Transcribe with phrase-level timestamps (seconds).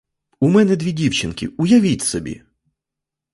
[0.39, 2.43] У мене дві дівчинки, уявіть собі!